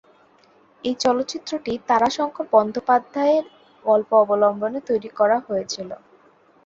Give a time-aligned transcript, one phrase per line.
[0.83, 3.45] এই চলচ্চিত্রটি তারাশঙ্কর বন্দ্যোপাধ্যায় এর
[3.85, 5.89] গল্প অবলম্বনে তৈরি করা হয়েছিল।